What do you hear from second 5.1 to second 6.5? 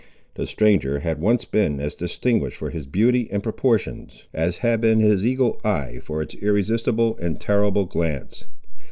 eagle eye for its